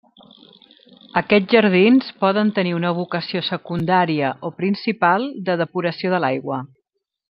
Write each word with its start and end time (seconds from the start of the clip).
Aquests 1.21 1.51
jardins 1.57 2.09
poden 2.25 2.51
tenir 2.57 2.73
una 2.79 2.93
vocació 3.01 3.45
secundària 3.53 4.35
o 4.51 4.55
principal 4.65 5.31
de 5.51 5.63
depuració 5.65 6.17
de 6.17 6.27
l'aigua. 6.27 6.65